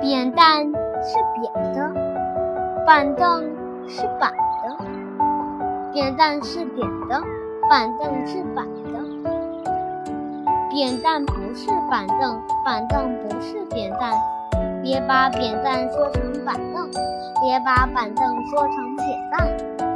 [0.00, 1.92] 扁担是扁的
[2.86, 3.42] 板凳
[3.88, 4.32] 是板
[4.62, 4.76] 的
[5.92, 7.20] 扁担是扁的
[7.68, 8.98] 板凳是板的。
[10.70, 14.12] 扁担不是板凳板凳不是扁担
[14.82, 16.88] 别把扁担说成板凳
[17.42, 19.87] 别把板凳说成扁担。